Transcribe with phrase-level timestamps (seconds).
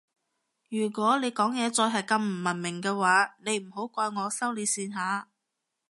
[0.69, 5.27] 如果你講嘢再係咁唔文明嘅話你唔好怪我收你線吓